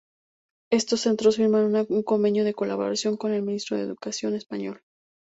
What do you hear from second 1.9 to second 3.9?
convenio de colaboración con el Ministerio de